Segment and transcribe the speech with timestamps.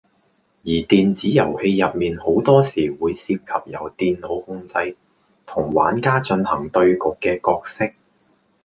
[0.63, 3.39] 而電子遊戲入面好多時會涉及
[3.71, 4.97] 由電腦控制，
[5.45, 7.93] 同玩家進行對局嘅角色